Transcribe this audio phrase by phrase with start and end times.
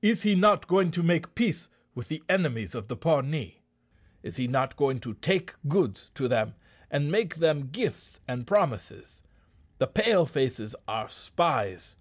[0.00, 3.60] Is he not going to make peace with the enemies of the Pawnee?
[4.22, 6.54] Is he not going to take goods to them,
[6.90, 9.20] and make them gifts and promises?
[9.76, 11.96] The Pale faces are spies.